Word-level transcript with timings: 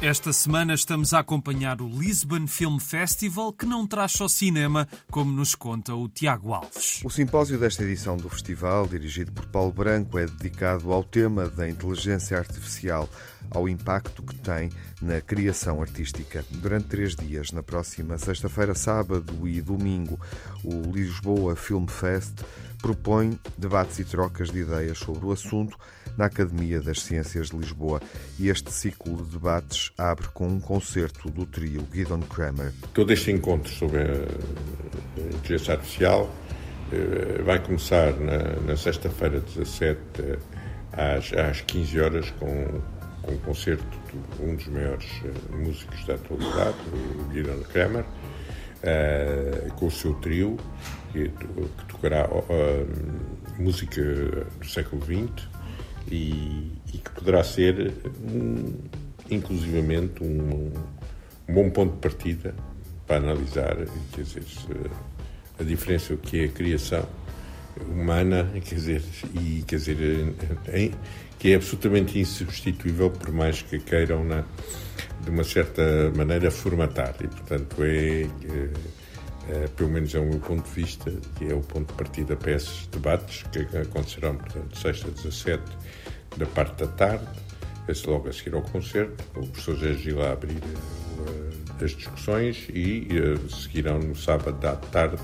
Esta 0.00 0.32
semana 0.32 0.74
estamos 0.74 1.12
a 1.12 1.18
acompanhar 1.18 1.82
o 1.82 1.88
Lisbon 1.88 2.46
Film 2.46 2.78
Festival, 2.78 3.52
que 3.52 3.66
não 3.66 3.84
traz 3.84 4.12
só 4.12 4.28
cinema, 4.28 4.86
como 5.10 5.32
nos 5.32 5.56
conta 5.56 5.92
o 5.92 6.08
Tiago 6.08 6.54
Alves. 6.54 7.00
O 7.04 7.10
simpósio 7.10 7.58
desta 7.58 7.82
edição 7.82 8.16
do 8.16 8.28
festival, 8.30 8.86
dirigido 8.86 9.32
por 9.32 9.46
Paulo 9.46 9.72
Branco, 9.72 10.16
é 10.16 10.24
dedicado 10.24 10.92
ao 10.92 11.02
tema 11.02 11.48
da 11.48 11.68
inteligência 11.68 12.38
artificial, 12.38 13.08
ao 13.50 13.68
impacto 13.68 14.22
que 14.22 14.36
tem 14.36 14.70
na 15.02 15.20
criação 15.20 15.82
artística. 15.82 16.44
Durante 16.48 16.86
três 16.86 17.16
dias, 17.16 17.50
na 17.50 17.64
próxima 17.64 18.16
sexta-feira, 18.18 18.76
sábado 18.76 19.48
e 19.48 19.60
domingo, 19.60 20.16
o 20.62 20.92
Lisboa 20.92 21.56
Film 21.56 21.86
Fest 21.86 22.34
propõe 22.80 23.38
debates 23.56 23.98
e 23.98 24.04
trocas 24.04 24.50
de 24.50 24.60
ideias 24.60 24.98
sobre 24.98 25.26
o 25.26 25.32
assunto 25.32 25.76
na 26.16 26.26
Academia 26.26 26.80
das 26.80 27.02
Ciências 27.02 27.50
de 27.50 27.56
Lisboa. 27.56 28.00
E 28.38 28.48
este 28.48 28.72
ciclo 28.72 29.16
de 29.16 29.32
debates 29.32 29.92
abre 29.96 30.28
com 30.28 30.48
um 30.48 30.60
concerto 30.60 31.30
do 31.30 31.46
trio 31.46 31.86
Gideon 31.92 32.20
Kramer. 32.20 32.72
Todo 32.92 33.12
este 33.12 33.30
encontro 33.30 33.70
sobre 33.72 34.02
a 34.02 35.20
inteligência 35.20 35.74
artificial 35.74 36.28
eh, 36.92 37.42
vai 37.42 37.62
começar 37.62 38.12
na, 38.14 38.60
na 38.66 38.76
sexta-feira 38.76 39.40
17 39.40 39.98
às, 40.92 41.32
às 41.32 41.60
15 41.60 42.00
horas 42.00 42.30
com, 42.32 42.80
com 43.22 43.32
um 43.32 43.38
concerto 43.38 43.84
de 44.10 44.42
um 44.42 44.56
dos 44.56 44.66
maiores 44.68 45.06
eh, 45.24 45.56
músicos 45.56 46.04
da 46.06 46.14
atualidade, 46.14 46.76
o 46.94 47.64
Kramer, 47.64 48.04
uh, 48.82 49.72
com 49.74 49.86
o 49.86 49.90
seu 49.90 50.14
trio, 50.14 50.56
que, 51.12 51.28
que 51.28 51.84
tocará 51.86 52.28
uh, 52.28 53.62
música 53.62 54.02
do 54.02 54.66
século 54.66 55.02
XX 55.02 55.48
e, 56.10 56.72
e 56.92 56.98
que 56.98 57.10
poderá 57.10 57.42
ser, 57.42 57.92
um, 58.32 58.74
inclusivamente, 59.30 60.22
um, 60.22 60.72
um, 61.48 61.54
bom 61.54 61.70
ponto 61.70 61.94
de 61.94 62.00
partida 62.00 62.54
para 63.06 63.16
analisar 63.16 63.76
quer 64.12 64.22
dizer, 64.22 64.42
a 65.58 65.62
diferença 65.62 66.14
que 66.16 66.40
é 66.40 66.44
a 66.44 66.48
criação 66.48 67.06
humana, 67.82 68.50
quer 68.64 68.74
dizer, 68.74 69.02
e 69.34 69.62
quer 69.66 69.76
dizer, 69.76 70.34
em, 70.72 70.92
que 71.38 71.52
é 71.52 71.56
absolutamente 71.56 72.18
insubstituível 72.18 73.10
por 73.10 73.32
mais 73.32 73.62
que 73.62 73.78
queiram 73.78 74.24
na, 74.24 74.44
de 75.22 75.30
uma 75.30 75.44
certa 75.44 76.10
maneira 76.16 76.50
formatar. 76.50 77.14
E 77.20 77.28
portanto 77.28 77.76
é, 77.82 78.22
é 78.22 78.28
é, 79.48 79.66
pelo 79.68 79.88
menos 79.88 80.14
é 80.14 80.18
o 80.18 80.26
meu 80.26 80.38
ponto 80.40 80.68
de 80.68 80.74
vista, 80.74 81.10
que 81.36 81.50
é 81.50 81.54
o 81.54 81.60
ponto 81.60 81.90
de 81.90 81.94
partida 81.94 82.36
para 82.36 82.52
esses 82.52 82.86
debates 82.88 83.44
que 83.44 83.60
acontecerão, 83.78 84.36
portanto, 84.36 84.78
sexta 84.78 85.10
17 85.10 85.62
da 86.36 86.46
parte 86.46 86.84
da 86.84 86.92
tarde, 86.92 87.26
logo 88.06 88.28
a 88.28 88.32
seguir 88.32 88.54
ao 88.54 88.60
concerto, 88.60 89.24
o 89.34 89.46
professor 89.46 89.76
José 89.76 89.94
Gil 89.94 90.22
a 90.22 90.32
abrir 90.32 90.58
uh, 90.58 91.82
as 91.82 91.92
discussões 91.92 92.66
e 92.68 93.08
uh, 93.18 93.50
seguirão 93.50 93.98
no 93.98 94.14
sábado 94.14 94.62
à 94.66 94.76
tarde 94.76 95.16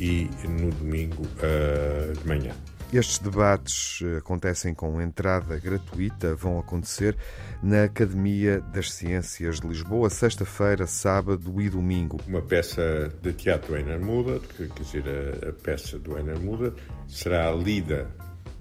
e 0.00 0.30
no 0.48 0.70
domingo 0.70 1.22
uh, 1.22 2.12
de 2.18 2.26
manhã. 2.26 2.54
Estes 2.92 3.20
debates 3.20 4.00
eh, 4.02 4.16
acontecem 4.16 4.74
com 4.74 5.00
entrada 5.00 5.56
gratuita, 5.60 6.34
vão 6.34 6.58
acontecer 6.58 7.16
na 7.62 7.84
Academia 7.84 8.60
das 8.60 8.92
Ciências 8.92 9.60
de 9.60 9.68
Lisboa, 9.68 10.10
sexta-feira, 10.10 10.88
sábado 10.88 11.60
e 11.62 11.70
domingo. 11.70 12.18
Uma 12.26 12.42
peça 12.42 13.08
de 13.22 13.32
teatro 13.32 13.76
Einar 13.76 14.00
Muda, 14.00 14.40
quer 14.56 14.66
dizer, 14.70 15.04
a, 15.06 15.50
a 15.50 15.52
peça 15.52 16.00
do 16.00 16.18
Einar 16.18 16.40
Muda, 16.40 16.74
será 17.06 17.52
lida 17.52 18.10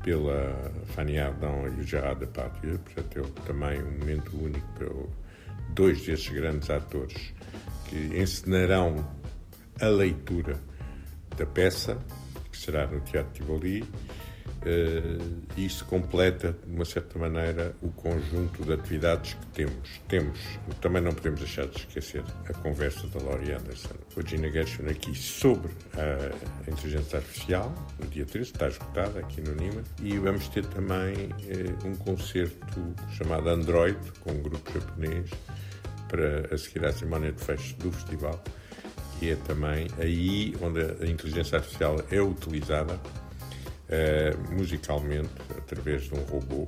pela 0.04 0.72
Fanny 0.94 1.18
Ardão 1.18 1.68
e 1.68 1.82
o 1.82 1.84
Gerard 1.84 2.20
Depardieu, 2.20 2.78
portanto 2.78 3.20
é 3.20 3.48
também 3.48 3.82
um 3.82 3.98
momento 3.98 4.38
único 4.38 4.68
para 4.78 4.90
dois 5.74 6.06
desses 6.06 6.30
grandes 6.30 6.70
atores 6.70 7.34
que 7.90 7.98
encenarão 8.16 8.96
a 9.82 9.88
leitura 9.88 10.69
da 11.40 11.46
peça, 11.46 11.98
que 12.52 12.58
será 12.58 12.86
no 12.86 13.00
Teatro 13.02 13.34
Tivoli, 13.34 13.88
Uh, 14.60 15.42
isso 15.56 15.86
completa, 15.86 16.54
de 16.66 16.76
uma 16.76 16.84
certa 16.84 17.18
maneira, 17.18 17.74
o 17.82 17.90
conjunto 17.92 18.62
de 18.66 18.74
atividades 18.74 19.34
que 19.34 19.46
temos. 19.48 20.02
Temos, 20.10 20.40
também 20.82 21.02
não 21.02 21.14
podemos 21.14 21.40
deixar 21.40 21.66
de 21.68 21.78
esquecer 21.78 22.24
a 22.46 22.54
conversa 22.56 23.08
da 23.08 23.24
Laurie 23.24 23.54
Anderson. 23.54 23.96
Com 24.14 24.20
a 24.20 24.24
Gina 24.26 24.52
Gershon 24.52 24.90
aqui 24.90 25.16
sobre 25.16 25.72
a 25.96 26.70
inteligência 26.70 27.20
artificial, 27.20 27.74
no 28.00 28.08
dia 28.08 28.26
13, 28.26 28.52
está 28.52 28.68
esgotada 28.68 29.20
aqui 29.20 29.40
no 29.40 29.56
Nima, 29.56 29.82
e 30.02 30.18
vamos 30.18 30.50
ter 30.50 30.66
também 30.66 31.14
uh, 31.28 31.88
um 31.88 31.96
concerto 31.96 32.94
chamado 33.12 33.48
Android, 33.48 33.98
com 34.20 34.34
um 34.34 34.42
grupo 34.42 34.74
japonês, 34.74 35.30
para 36.10 36.54
a 36.54 36.58
seguir 36.58 36.86
à 36.86 36.92
cerimónia 36.92 37.32
de 37.32 37.42
fecho 37.42 37.78
do 37.78 37.94
festival, 37.94 38.44
que 39.20 39.32
é 39.32 39.36
também 39.36 39.88
aí 40.00 40.56
onde 40.62 40.80
a 40.82 41.06
inteligência 41.06 41.58
artificial 41.58 41.98
é 42.10 42.22
utilizada 42.22 42.94
uh, 42.96 44.54
musicalmente 44.54 45.30
através 45.58 46.04
de 46.04 46.14
um 46.14 46.24
robô 46.24 46.66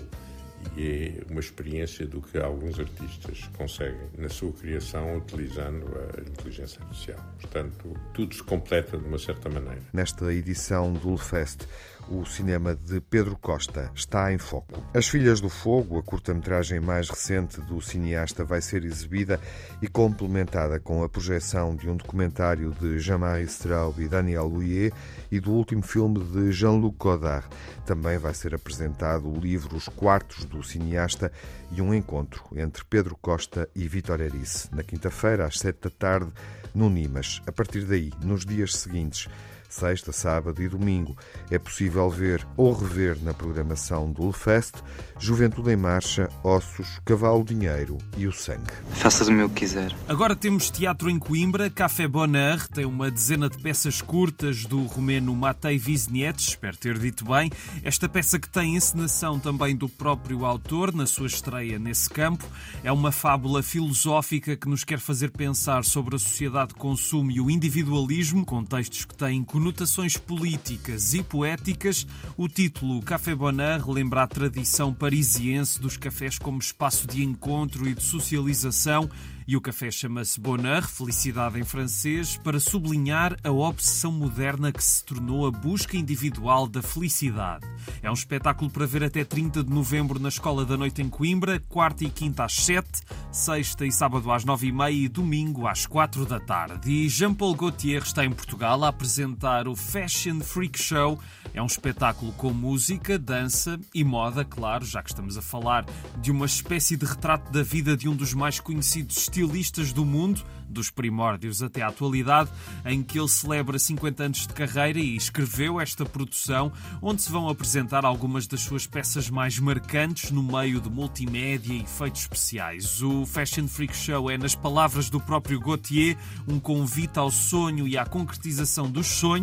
e 0.76 1.20
é 1.20 1.32
uma 1.32 1.40
experiência 1.40 2.08
do 2.08 2.22
que 2.22 2.38
alguns 2.38 2.80
artistas 2.80 3.50
conseguem 3.58 4.10
na 4.18 4.30
sua 4.30 4.52
criação 4.54 5.18
utilizando 5.18 5.86
a 5.98 6.22
inteligência 6.22 6.82
artificial. 6.82 7.20
Portanto, 7.40 7.98
tudo 8.14 8.36
se 8.36 8.44
completa 8.44 8.98
de 8.98 9.06
uma 9.06 9.20
certa 9.20 9.50
maneira. 9.50 9.82
Nesta 9.94 10.34
edição 10.34 10.94
do 10.94 11.10
Ulfest, 11.10 11.68
o 12.10 12.26
cinema 12.26 12.76
de 12.76 13.00
Pedro 13.00 13.38
Costa 13.38 13.92
está 13.96 14.34
em 14.34 14.38
foco. 14.38 14.84
As 14.94 15.08
Filhas 15.08 15.40
do 15.40 15.50
Fogo, 15.50 15.98
a 15.98 16.04
curta-metragem 16.04 16.80
mais 16.80 17.10
recente 17.10 17.62
do 17.62 17.80
cineasta, 17.82 18.44
vai 18.44 18.62
ser 18.62 18.84
exibida 18.84 19.40
e 19.82 19.88
complementada 19.88 20.80
com 20.80 21.04
a 21.04 21.10
projeção 21.10 21.76
de 21.76 21.90
um 21.90 21.96
documentário 21.96 22.72
de 22.72 23.00
Jean-Marie 23.00 23.46
Straub 23.46 24.00
e 24.00 24.08
Daniel 24.08 24.48
Louier 24.48 24.92
e 25.32 25.40
do 25.40 25.52
último 25.52 25.84
filme 25.84 26.20
de 26.20 26.52
Jean-Luc 26.52 26.98
Godard. 26.98 27.48
Também 27.86 28.18
vai 28.18 28.34
ser 28.34 28.54
apresentado 28.54 29.30
o 29.30 29.40
livro 29.40 29.76
Os 29.76 29.88
Quartos 29.88 30.46
do 30.58 30.64
cineasta 30.64 31.32
e 31.72 31.82
um 31.82 31.94
encontro 31.94 32.44
entre 32.56 32.84
Pedro 32.86 33.18
Costa 33.20 33.70
e 33.76 33.88
Vitor 33.88 34.22
Erice, 34.22 34.74
na 34.74 34.84
quinta-feira, 34.84 35.46
às 35.46 35.60
sete 35.60 35.82
da 35.84 35.90
tarde, 35.90 36.32
no 36.74 36.90
Nimas. 36.90 37.42
A 37.48 37.52
partir 37.52 37.86
daí, 37.86 38.12
nos 38.24 38.46
dias 38.46 38.74
seguintes, 38.74 39.28
sexta, 39.74 40.12
sábado 40.12 40.62
e 40.62 40.68
domingo. 40.68 41.16
É 41.50 41.58
possível 41.58 42.10
ver 42.10 42.46
ou 42.58 42.74
rever 42.74 43.18
na 43.24 43.34
programação 43.34 44.12
do 44.12 44.24
Ulfest 44.24 44.76
Juventude 45.22 45.72
em 45.72 45.76
Marcha, 45.76 46.30
Ossos, 46.44 47.00
Cavalo 47.06 47.44
Dinheiro 47.44 47.98
e 48.18 48.26
o 48.26 48.32
Sangue. 48.32 48.72
Faça 48.94 49.24
do 49.24 49.32
meu 49.32 49.48
que 49.48 49.62
quiser. 49.62 49.96
Agora 50.08 50.36
temos 50.36 50.72
teatro 50.72 51.12
em 51.12 51.20
Coimbra, 51.20 51.70
Café 51.70 52.08
Bonheur, 52.08 52.68
tem 52.68 52.86
uma 52.86 53.12
dezena 53.12 53.48
de 53.48 53.58
peças 53.60 54.02
curtas 54.02 54.66
do 54.66 54.84
romeno 54.84 55.36
Matei 55.36 55.78
Wisniewicz, 55.78 56.50
espero 56.50 56.76
ter 56.76 56.98
dito 56.98 57.24
bem. 57.24 57.52
Esta 57.84 58.10
peça 58.10 58.40
que 58.40 58.50
tem 58.50 58.76
encenação 58.76 59.40
também 59.40 59.76
do 59.76 59.88
próprio 59.88 60.44
autor 60.44 60.92
na 60.92 61.06
sua 61.06 61.28
estreia 61.28 61.78
nesse 61.78 62.10
campo. 62.10 62.46
É 62.84 62.92
uma 62.92 63.12
fábula 63.12 63.62
filosófica 63.62 64.56
que 64.56 64.68
nos 64.68 64.84
quer 64.84 65.00
fazer 65.00 65.30
pensar 65.30 65.86
sobre 65.86 66.16
a 66.16 66.20
sociedade 66.20 66.70
de 66.70 66.80
consumo 66.80 67.30
e 67.30 67.40
o 67.40 67.52
individualismo, 67.52 68.44
contextos 68.44 69.06
que 69.06 69.16
têm 69.16 69.44
conotações 69.62 70.18
políticas 70.18 71.14
e 71.14 71.22
poéticas, 71.22 72.08
o 72.36 72.48
título 72.48 73.00
Café 73.04 73.36
Bonheur 73.36 73.88
lembra 73.92 74.24
a 74.24 74.28
tradição 74.28 74.92
parisiense 74.92 75.80
dos 75.80 75.98
cafés 75.98 76.40
como 76.40 76.58
espaço 76.58 77.06
de 77.06 77.24
encontro 77.24 77.88
e 77.88 77.94
de 77.94 78.02
socialização 78.02 79.08
e 79.52 79.58
o 79.58 79.60
café 79.60 79.92
chama-se 79.92 80.40
Bonheur, 80.40 80.88
felicidade 80.88 81.60
em 81.60 81.64
francês, 81.66 82.38
para 82.38 82.58
sublinhar 82.58 83.36
a 83.44 83.52
obsessão 83.52 84.10
moderna 84.10 84.72
que 84.72 84.82
se 84.82 85.04
tornou 85.04 85.46
a 85.46 85.52
busca 85.52 85.98
individual 85.98 86.68
da 86.68 86.82
felicidade. 86.82 87.68
É 88.02 88.10
um 88.10 88.14
espetáculo 88.14 88.72
para 88.72 88.86
ver 88.86 89.04
até 89.04 89.26
30 89.26 89.62
de 89.66 89.70
novembro 89.70 90.20
na 90.20 90.30
Escola 90.30 90.66
da 90.66 90.78
Noite 90.78 91.02
em 91.02 91.10
Coimbra, 91.10 91.60
quarta 91.68 92.06
e 92.06 92.10
quinta 92.10 92.46
às 92.46 92.54
7, 92.54 92.88
sexta 93.30 93.86
e 93.86 93.92
sábado 93.92 94.32
às 94.32 94.46
9 94.46 94.68
e 94.68 94.72
meia 94.72 94.92
e 94.92 95.10
domingo 95.10 95.68
às 95.68 95.86
4 95.86 96.26
da 96.26 96.40
tarde. 96.40 96.90
E 96.90 97.10
Jean-Paul 97.10 97.56
Gaultier 97.56 98.04
está 98.04 98.24
em 98.24 98.32
Portugal 98.32 98.82
a 98.86 98.88
apresentar 98.88 99.51
o 99.60 99.76
Fashion 99.76 100.40
Freak 100.40 100.82
Show. 100.82 101.20
É 101.54 101.62
um 101.62 101.66
espetáculo 101.66 102.32
com 102.34 102.54
música, 102.54 103.20
dança 103.20 103.78
e 103.94 104.04
moda, 104.04 104.46
claro, 104.46 104.86
já 104.86 105.04
que 105.04 105.10
estamos 105.10 105.38
a 105.38 105.42
falar 105.42 105.86
de 106.22 106.32
uma 106.32 106.46
espécie 106.46 106.96
de 106.96 107.06
retrato 107.06 107.52
da 107.52 107.62
vida 107.62 107.98
de 107.98 108.08
um 108.08 108.16
dos 108.16 108.34
mais 108.34 108.60
conhecidos 108.60 109.18
estilistas 109.18 109.92
do 109.92 110.06
mundo, 110.06 110.42
dos 110.70 110.90
primórdios 110.90 111.62
até 111.62 111.82
à 111.82 111.90
atualidade, 111.90 112.50
em 112.86 113.04
que 113.04 113.20
ele 113.20 113.28
celebra 113.28 113.78
50 113.78 114.24
anos 114.24 114.48
de 114.48 114.54
carreira 114.54 115.00
e 115.00 115.18
escreveu 115.18 115.82
esta 115.82 116.06
produção, 116.06 116.72
onde 117.02 117.22
se 117.22 117.30
vão 117.30 117.50
apresentar 117.50 118.06
algumas 118.06 118.48
das 118.48 118.62
suas 118.62 118.88
peças 118.88 119.30
mais 119.30 119.60
marcantes 119.60 120.32
no 120.32 120.42
meio 120.42 120.80
de 120.80 120.90
multimédia 120.90 121.74
e 121.74 121.82
efeitos 121.82 122.22
especiais. 122.22 123.02
O 123.02 123.26
Fashion 123.26 123.68
Freak 123.68 123.94
Show 123.94 124.32
é, 124.32 124.38
nas 124.38 124.56
palavras 124.56 125.10
do 125.10 125.20
próprio 125.20 125.60
Gauthier, 125.60 126.18
um 126.48 126.60
convite 126.60 127.20
ao 127.20 127.30
sonho 127.30 127.86
e 127.86 127.98
à 127.98 128.06
concretização 128.06 128.90
dos 128.90 129.08
sonhos. 129.08 129.41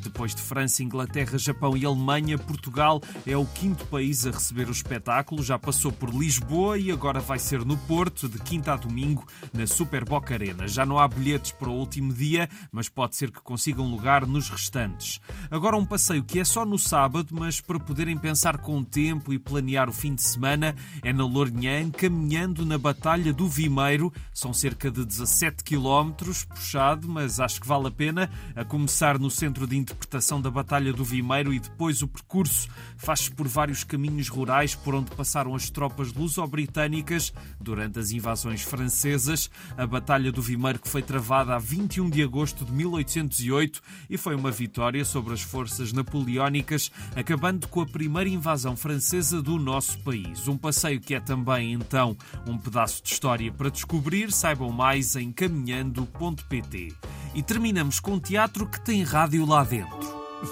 Depois 0.00 0.34
de 0.34 0.42
França, 0.42 0.82
Inglaterra, 0.82 1.38
Japão 1.38 1.76
e 1.76 1.84
Alemanha, 1.84 2.38
Portugal 2.38 3.00
é 3.26 3.36
o 3.36 3.46
quinto 3.46 3.86
país 3.86 4.26
a 4.26 4.30
receber 4.30 4.68
o 4.68 4.72
espetáculo. 4.72 5.42
Já 5.42 5.58
passou 5.58 5.90
por 5.90 6.10
Lisboa 6.10 6.78
e 6.78 6.90
agora 6.90 7.20
vai 7.20 7.38
ser 7.38 7.64
no 7.64 7.76
Porto, 7.76 8.28
de 8.28 8.38
quinta 8.38 8.74
a 8.74 8.76
domingo, 8.76 9.26
na 9.52 9.66
Super 9.66 10.04
Boca 10.04 10.34
Arena. 10.34 10.68
Já 10.68 10.84
não 10.86 10.98
há 10.98 11.08
bilhetes 11.08 11.52
para 11.52 11.68
o 11.68 11.74
último 11.74 12.12
dia, 12.12 12.48
mas 12.70 12.88
pode 12.88 13.16
ser 13.16 13.30
que 13.30 13.40
consigam 13.40 13.90
lugar 13.90 14.26
nos 14.26 14.48
restantes. 14.48 15.20
Agora 15.50 15.76
um 15.76 15.86
passeio 15.86 16.22
que 16.22 16.38
é 16.38 16.44
só 16.44 16.64
no 16.64 16.78
sábado, 16.78 17.28
mas 17.32 17.60
para 17.60 17.80
poderem 17.80 18.16
pensar 18.16 18.58
com 18.58 18.82
tempo 18.84 19.32
e 19.32 19.38
planear 19.38 19.88
o 19.88 19.92
fim 19.92 20.14
de 20.14 20.22
semana, 20.22 20.74
é 21.02 21.12
na 21.12 21.24
Lourinhã, 21.24 21.90
caminhando 21.90 22.64
na 22.66 22.78
Batalha 22.78 23.32
do 23.32 23.48
Vimeiro. 23.48 24.12
São 24.32 24.52
cerca 24.52 24.90
de 24.90 25.04
17 25.04 25.64
quilómetros, 25.64 26.44
puxado, 26.44 27.08
mas 27.08 27.40
acho 27.40 27.60
que 27.60 27.66
vale 27.66 27.88
a 27.88 27.90
pena. 27.90 28.30
A 28.54 28.64
começar 28.64 29.18
no 29.18 29.30
centro 29.32 29.66
de 29.66 29.76
interpretação 29.76 30.40
da 30.40 30.50
Batalha 30.50 30.92
do 30.92 31.04
Vimeiro 31.04 31.52
e 31.52 31.58
depois 31.58 32.02
o 32.02 32.08
percurso 32.08 32.68
faz-se 32.96 33.30
por 33.30 33.48
vários 33.48 33.82
caminhos 33.82 34.28
rurais 34.28 34.74
por 34.74 34.94
onde 34.94 35.10
passaram 35.10 35.54
as 35.54 35.70
tropas 35.70 36.12
luso-britânicas 36.12 37.32
durante 37.60 37.98
as 37.98 38.10
invasões 38.10 38.62
francesas. 38.62 39.50
A 39.76 39.86
Batalha 39.86 40.30
do 40.30 40.42
Vimeiro 40.42 40.78
que 40.78 40.88
foi 40.88 41.02
travada 41.02 41.54
a 41.54 41.58
21 41.58 42.10
de 42.10 42.22
agosto 42.22 42.64
de 42.64 42.72
1808 42.72 43.80
e 44.08 44.16
foi 44.16 44.34
uma 44.34 44.50
vitória 44.50 45.04
sobre 45.04 45.34
as 45.34 45.42
forças 45.42 45.92
napoleónicas, 45.92 46.90
acabando 47.16 47.66
com 47.68 47.80
a 47.80 47.86
primeira 47.86 48.28
invasão 48.28 48.76
francesa 48.76 49.42
do 49.42 49.58
nosso 49.58 49.98
país. 50.00 50.46
Um 50.46 50.56
passeio 50.56 51.00
que 51.00 51.14
é 51.14 51.20
também, 51.20 51.72
então, 51.72 52.16
um 52.46 52.58
pedaço 52.58 53.02
de 53.02 53.10
história 53.10 53.52
para 53.52 53.70
descobrir. 53.70 54.30
Saibam 54.30 54.70
mais 54.70 55.16
em 55.16 55.32
caminhando.pt. 55.32 57.11
E 57.34 57.42
terminamos 57.42 57.98
com 57.98 58.12
um 58.12 58.20
teatro 58.20 58.66
que 58.66 58.80
tem 58.80 59.02
rádio 59.02 59.46
lá 59.46 59.64
dentro. 59.64 59.98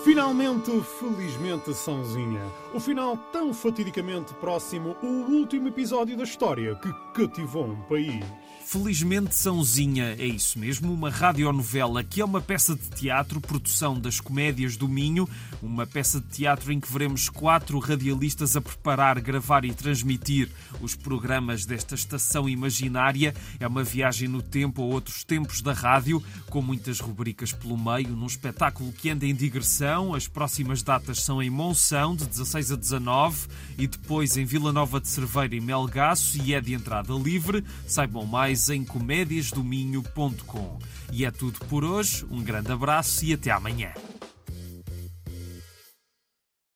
Finalmente, 0.04 0.70
felizmente, 0.98 1.74
Sãozinha. 1.74 2.42
O 2.72 2.78
final 2.78 3.16
tão 3.32 3.52
fatidicamente 3.52 4.32
próximo, 4.34 4.96
o 5.02 5.32
último 5.32 5.66
episódio 5.66 6.16
da 6.16 6.22
história 6.22 6.76
que 6.76 6.92
cativou 7.12 7.66
um 7.66 7.82
país. 7.82 8.24
Felizmente 8.64 9.34
Sãozinha 9.34 10.14
é 10.16 10.24
isso 10.24 10.56
mesmo, 10.56 10.92
uma 10.92 11.10
radionovela 11.10 12.04
que 12.04 12.20
é 12.20 12.24
uma 12.24 12.40
peça 12.40 12.76
de 12.76 12.88
teatro, 12.90 13.40
produção 13.40 13.98
das 13.98 14.20
Comédias 14.20 14.76
do 14.76 14.86
Minho, 14.86 15.28
uma 15.60 15.84
peça 15.84 16.20
de 16.20 16.28
teatro 16.28 16.72
em 16.72 16.78
que 16.78 16.92
veremos 16.92 17.28
quatro 17.28 17.80
radialistas 17.80 18.56
a 18.56 18.60
preparar, 18.60 19.20
gravar 19.20 19.64
e 19.64 19.74
transmitir 19.74 20.48
os 20.80 20.94
programas 20.94 21.64
desta 21.64 21.96
estação 21.96 22.48
imaginária. 22.48 23.34
É 23.58 23.66
uma 23.66 23.82
viagem 23.82 24.28
no 24.28 24.40
tempo 24.40 24.82
a 24.82 24.84
outros 24.84 25.24
tempos 25.24 25.60
da 25.60 25.72
rádio, 25.72 26.22
com 26.48 26.62
muitas 26.62 27.00
rubricas 27.00 27.52
pelo 27.52 27.76
meio, 27.76 28.10
num 28.10 28.26
espetáculo 28.26 28.92
que 28.92 29.10
anda 29.10 29.26
em 29.26 29.34
digressão. 29.34 30.14
As 30.14 30.28
próximas 30.28 30.80
datas 30.80 31.24
são 31.24 31.42
em 31.42 31.50
Monção, 31.50 32.14
de 32.14 32.24
16 32.24 32.59
a 32.68 32.76
19, 32.76 33.46
e 33.78 33.86
depois 33.86 34.36
em 34.36 34.44
Vila 34.44 34.72
Nova 34.72 35.00
de 35.00 35.08
Cerveira 35.08 35.54
e 35.54 35.60
Melgaço, 35.60 36.36
e 36.42 36.52
é 36.52 36.60
de 36.60 36.74
entrada 36.74 37.14
livre. 37.14 37.64
Saibam 37.86 38.26
mais 38.26 38.68
em 38.68 38.84
comédiasdominho.com. 38.84 40.78
E 41.12 41.24
é 41.24 41.30
tudo 41.30 41.60
por 41.66 41.84
hoje, 41.84 42.26
um 42.30 42.42
grande 42.42 42.72
abraço 42.72 43.24
e 43.24 43.32
até 43.32 43.50
amanhã. 43.50 43.92